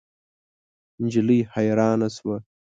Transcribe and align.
نجلۍ 1.01 1.39
حیرانه 1.53 2.07
شوه. 2.15 2.37